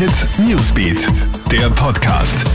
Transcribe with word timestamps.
Hit 0.00 0.26
Newsbeat, 0.38 1.06
der 1.52 1.68
Podcast. 1.68 2.46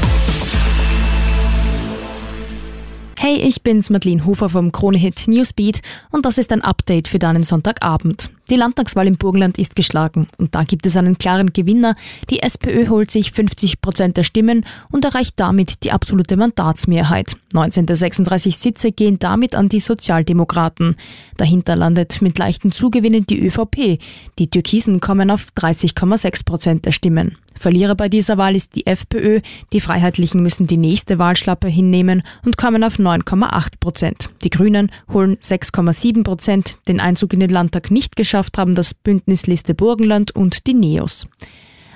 Hey, 3.20 3.36
ich 3.36 3.62
bin's 3.62 3.92
Madeleine 3.92 4.26
Hofer 4.26 4.50
vom 4.50 4.72
Kronehit 4.72 5.28
Newsbeat 5.28 5.84
und 6.10 6.26
das 6.26 6.40
ist 6.40 6.52
ein 6.52 6.64
Update 6.64 7.08
für 7.08 7.20
deinen 7.20 7.44
Sonntagabend. 7.44 8.32
Die 8.52 8.58
Landtagswahl 8.58 9.08
im 9.08 9.18
Burgenland 9.18 9.58
ist 9.58 9.76
geschlagen 9.76 10.28
und 10.38 10.54
da 10.54 10.64
gibt 10.64 10.86
es 10.86 10.96
einen 10.96 11.18
klaren 11.18 11.52
Gewinner. 11.52 11.96
Die 12.30 12.44
SPÖ 12.44 12.90
holt 12.90 13.10
sich 13.10 13.32
50 13.32 13.82
Prozent 13.82 14.18
der 14.18 14.24
Stimmen 14.24 14.66
und 14.92 15.04
erreicht 15.04 15.34
damit 15.38 15.84
die 15.84 15.92
absolute 15.92 16.38
Mandatsmehrheit. 16.38 17.38
19 17.54 17.88
der 17.88 17.96
36 17.96 18.58
Sitze 18.58 18.92
gehen 18.92 19.18
damit 19.18 19.56
an 19.56 19.68
die 19.68 19.80
Sozialdemokraten. 19.80 20.96
Dahinter 21.38 21.76
landet 21.76 22.22
mit 22.22 22.38
leichten 22.38 22.72
Zugewinnen 22.72 23.26
die 23.26 23.40
ÖVP. 23.40 24.00
Die 24.38 24.48
Türkisen 24.48 25.00
kommen 25.00 25.32
auf 25.32 25.48
30,6 25.58 26.46
Prozent 26.46 26.86
der 26.86 26.92
Stimmen. 26.92 27.38
Verlierer 27.58 27.96
bei 27.96 28.10
dieser 28.10 28.38
Wahl 28.38 28.54
ist 28.56 28.76
die 28.76 28.86
FPÖ. 28.86 29.40
Die 29.72 29.80
Freiheitlichen 29.80 30.44
müssen 30.44 30.68
die 30.68 30.76
nächste 30.76 31.20
Wahlschlappe 31.20 31.70
hinnehmen 31.70 32.22
und 32.46 32.58
kommen 32.58 32.84
auf 32.84 32.98
9,8 33.00 33.80
Prozent. 33.80 34.30
Die 34.44 34.50
Grünen 34.50 34.92
holen 35.12 35.38
6,7 35.38 36.24
Prozent. 36.24 36.78
Den 36.90 37.00
Einzug 37.00 37.32
in 37.32 37.40
den 37.40 37.50
Landtag 37.50 37.92
nicht 37.92 38.18
geschafft 38.18 38.35
haben 38.58 38.76
das 38.76 38.94
Bündnisliste 38.94 39.74
Burgenland 39.74 40.36
und 40.36 40.68
die 40.68 40.74
NEOS. 40.74 41.28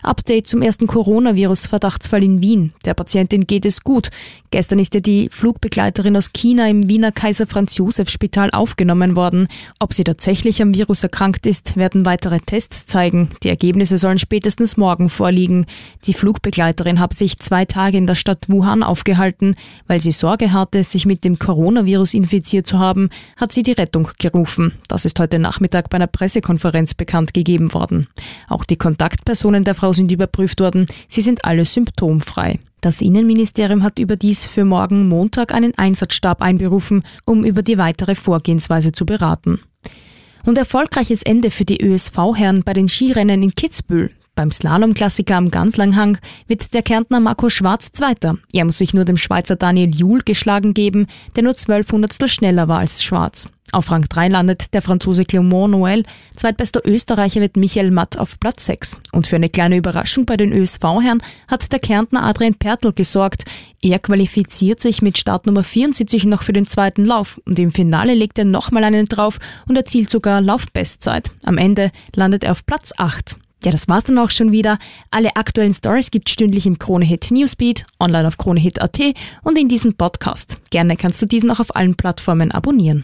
Update 0.01 0.47
zum 0.47 0.61
ersten 0.61 0.87
Coronavirus-Verdachtsfall 0.87 2.23
in 2.23 2.41
Wien. 2.41 2.73
Der 2.85 2.93
Patientin 2.93 3.47
geht 3.47 3.65
es 3.65 3.83
gut. 3.83 4.09
Gestern 4.51 4.79
ist 4.79 4.95
ja 4.95 4.99
die 4.99 5.29
Flugbegleiterin 5.29 6.17
aus 6.17 6.33
China 6.33 6.67
im 6.67 6.89
Wiener 6.89 7.11
Kaiser 7.11 7.45
Franz 7.45 7.77
Josef 7.77 8.09
Spital 8.09 8.49
aufgenommen 8.51 9.15
worden. 9.15 9.47
Ob 9.79 9.93
sie 9.93 10.03
tatsächlich 10.03 10.61
am 10.61 10.73
Virus 10.73 11.03
erkrankt 11.03 11.45
ist, 11.45 11.77
werden 11.77 12.05
weitere 12.05 12.39
Tests 12.39 12.87
zeigen. 12.87 13.29
Die 13.43 13.49
Ergebnisse 13.49 13.97
sollen 13.97 14.17
spätestens 14.17 14.77
morgen 14.77 15.09
vorliegen. 15.09 15.65
Die 16.05 16.13
Flugbegleiterin 16.13 16.99
habe 16.99 17.13
sich 17.13 17.37
zwei 17.37 17.65
Tage 17.65 17.97
in 17.97 18.07
der 18.07 18.15
Stadt 18.15 18.49
Wuhan 18.49 18.81
aufgehalten. 18.81 19.55
Weil 19.87 19.99
sie 19.99 20.11
Sorge 20.11 20.51
hatte, 20.51 20.83
sich 20.83 21.05
mit 21.05 21.23
dem 21.23 21.37
Coronavirus 21.37 22.13
infiziert 22.13 22.65
zu 22.65 22.79
haben, 22.79 23.09
hat 23.37 23.53
sie 23.53 23.63
die 23.63 23.73
Rettung 23.73 24.09
gerufen. 24.17 24.73
Das 24.87 25.05
ist 25.05 25.19
heute 25.19 25.37
Nachmittag 25.39 25.89
bei 25.89 25.95
einer 25.95 26.07
Pressekonferenz 26.07 26.93
bekannt 26.93 27.33
gegeben 27.33 27.73
worden. 27.73 28.07
Auch 28.47 28.63
die 28.63 28.77
Kontaktpersonen 28.77 29.63
der 29.63 29.75
Frau 29.75 29.88
Frau 29.89 29.93
sind 29.93 30.11
überprüft 30.11 30.59
worden. 30.59 30.85
Sie 31.07 31.21
sind 31.21 31.45
alle 31.45 31.65
symptomfrei. 31.65 32.59
Das 32.79 33.01
Innenministerium 33.01 33.81
hat 33.81 33.97
überdies 33.97 34.45
für 34.45 34.63
morgen 34.63 35.09
Montag 35.09 35.51
einen 35.51 35.75
Einsatzstab 35.79 36.43
einberufen, 36.43 37.01
um 37.25 37.43
über 37.43 37.63
die 37.63 37.79
weitere 37.79 38.13
Vorgehensweise 38.13 38.91
zu 38.91 39.07
beraten. 39.07 39.61
Und 40.45 40.59
erfolgreiches 40.59 41.23
Ende 41.23 41.49
für 41.49 41.65
die 41.65 41.81
ÖSV-Herren 41.81 42.61
bei 42.61 42.73
den 42.73 42.87
Skirennen 42.87 43.41
in 43.41 43.55
Kitzbühel. 43.55 44.11
Beim 44.35 44.51
Slalomklassiker 44.51 45.35
am 45.35 45.49
Ganzlanghang 45.49 46.19
wird 46.45 46.75
der 46.75 46.83
Kärntner 46.83 47.19
Marco 47.19 47.49
Schwarz 47.49 47.91
Zweiter. 47.91 48.37
Er 48.53 48.65
muss 48.65 48.77
sich 48.77 48.93
nur 48.93 49.05
dem 49.05 49.17
Schweizer 49.17 49.55
Daniel 49.55 49.89
Juhl 49.95 50.21
geschlagen 50.21 50.75
geben, 50.75 51.07
der 51.35 51.41
nur 51.41 51.55
zwölf 51.55 51.91
Hundertstel 51.91 52.27
schneller 52.27 52.67
war 52.67 52.77
als 52.77 53.03
Schwarz. 53.03 53.49
Auf 53.71 53.91
Rang 53.91 54.01
3 54.01 54.29
landet 54.29 54.73
der 54.73 54.81
Franzose 54.81 55.23
Clément 55.23 55.69
Noël, 55.69 56.03
zweitbester 56.35 56.81
Österreicher 56.85 57.39
wird 57.39 57.55
Michael 57.55 57.91
Matt 57.91 58.17
auf 58.17 58.39
Platz 58.39 58.65
6. 58.65 58.97
Und 59.11 59.27
für 59.27 59.35
eine 59.35 59.49
kleine 59.49 59.77
Überraschung 59.77 60.25
bei 60.25 60.37
den 60.37 60.51
ÖSV-Herren 60.51 61.21
hat 61.47 61.71
der 61.71 61.79
Kärntner 61.79 62.23
Adrian 62.23 62.55
Pertl 62.55 62.93
gesorgt. 62.93 63.45
Er 63.81 63.99
qualifiziert 63.99 64.81
sich 64.81 65.01
mit 65.01 65.17
Startnummer 65.17 65.63
74 65.63 66.25
noch 66.25 66.41
für 66.41 66.53
den 66.53 66.65
zweiten 66.65 67.05
Lauf 67.05 67.39
und 67.45 67.59
im 67.59 67.71
Finale 67.71 68.15
legt 68.15 68.39
er 68.39 68.45
nochmal 68.45 68.83
einen 68.83 69.05
drauf 69.05 69.37
und 69.67 69.75
erzielt 69.75 70.09
sogar 70.09 70.41
Laufbestzeit. 70.41 71.31
Am 71.45 71.57
Ende 71.57 71.91
landet 72.15 72.43
er 72.43 72.53
auf 72.53 72.65
Platz 72.65 72.91
8. 72.97 73.35
Ja, 73.63 73.71
das 73.71 73.89
war's 73.89 74.05
dann 74.05 74.17
auch 74.17 74.31
schon 74.31 74.53
wieder. 74.53 74.79
Alle 75.11 75.35
aktuellen 75.35 75.73
Stories 75.73 76.11
gibt's 76.11 76.31
stündlich 76.31 76.65
im 76.65 76.79
Kronehit 76.79 77.29
Newsbeat, 77.29 77.85
online 77.99 78.27
auf 78.27 78.37
kronehit.at 78.37 78.99
und 79.43 79.57
in 79.57 79.67
diesem 79.67 79.95
Podcast. 79.95 80.57
Gerne 80.69 80.95
kannst 80.95 81.21
du 81.21 81.25
diesen 81.25 81.51
auch 81.51 81.59
auf 81.59 81.75
allen 81.75 81.95
Plattformen 81.95 82.51
abonnieren. 82.51 83.03